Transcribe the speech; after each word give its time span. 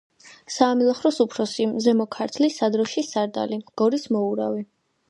საამილახვროს 0.53 1.19
უფროსი, 1.25 1.67
ზემო 1.87 2.09
ქართლის 2.17 2.59
სადროშის 2.63 3.15
სარდალი, 3.17 3.63
გორის 3.85 4.13
მოურავი. 4.19 4.69